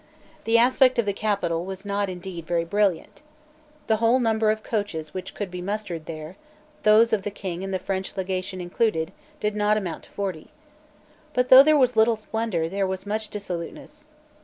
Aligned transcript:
The 0.45 0.57
aspect 0.57 0.97
of 0.97 1.05
the 1.05 1.13
capital 1.13 1.63
was 1.63 1.85
indeed 1.85 2.41
not 2.41 2.47
very 2.47 2.63
brilliant. 2.65 3.21
The 3.85 3.97
whole 3.97 4.19
number 4.19 4.49
of 4.49 4.63
coaches 4.63 5.13
which 5.13 5.35
could 5.35 5.51
be 5.51 5.61
mustered 5.61 6.07
there, 6.07 6.37
those 6.81 7.13
of 7.13 7.21
the 7.21 7.29
King 7.29 7.63
and 7.63 7.71
of 7.71 7.79
the 7.79 7.85
French 7.85 8.17
Legation 8.17 8.59
included, 8.61 9.11
did 9.39 9.55
not 9.55 9.77
amount 9.77 10.05
to 10.05 10.09
forty, 10.09 10.49
But 11.35 11.49
though 11.49 11.61
there 11.61 11.77
was 11.77 11.95
little 11.95 12.15
splendour 12.15 12.67
there 12.67 12.87
was 12.87 13.05
much 13.05 13.29
dissoluteness. 13.29 14.07